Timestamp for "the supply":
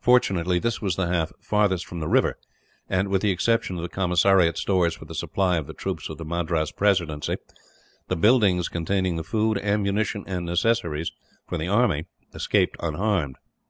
5.04-5.58